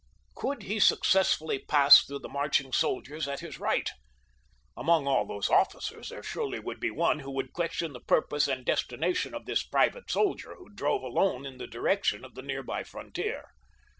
Could 0.33 0.63
he 0.63 0.79
successfully 0.79 1.59
pass 1.59 2.01
through 2.03 2.21
the 2.21 2.27
marching 2.27 2.73
soldiers 2.73 3.27
at 3.27 3.41
his 3.41 3.59
right? 3.59 3.87
Among 4.75 5.05
all 5.05 5.27
those 5.27 5.47
officers 5.51 6.09
there 6.09 6.23
surely 6.23 6.57
would 6.57 6.79
be 6.79 6.89
one 6.89 7.19
who 7.19 7.29
would 7.29 7.53
question 7.53 7.93
the 7.93 7.99
purpose 7.99 8.47
and 8.47 8.65
destination 8.65 9.35
of 9.35 9.45
this 9.45 9.61
private 9.63 10.09
soldier 10.09 10.55
who 10.55 10.71
drove 10.73 11.03
alone 11.03 11.45
in 11.45 11.59
the 11.59 11.67
direction 11.67 12.25
of 12.25 12.33
the 12.33 12.41
nearby 12.41 12.83
frontier. 12.83 13.49